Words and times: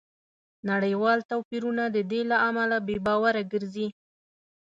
نړیوال 0.69 1.19
توپیرونه 1.31 1.83
د 1.95 1.97
دې 2.11 2.21
له 2.31 2.37
امله 2.47 2.77
بې 2.87 2.97
باوره 3.05 3.43
ګرځي 3.51 3.87